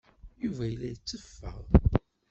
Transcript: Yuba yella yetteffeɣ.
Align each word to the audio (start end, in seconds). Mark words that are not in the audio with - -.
Yuba 0.43 0.63
yella 0.67 0.87
yetteffeɣ. 0.91 1.57